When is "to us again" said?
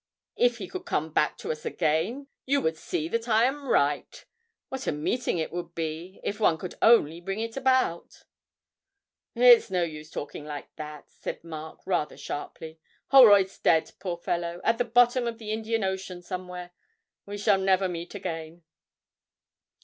1.37-2.25